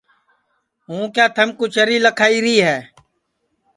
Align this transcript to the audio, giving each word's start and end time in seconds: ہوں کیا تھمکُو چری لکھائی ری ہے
ہوں 0.87 1.03
کیا 1.13 1.25
تھمکُو 1.35 1.65
چری 1.73 1.97
لکھائی 2.05 2.37
ری 2.45 2.55
ہے 2.67 2.77